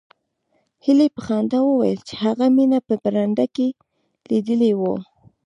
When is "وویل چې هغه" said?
1.65-2.45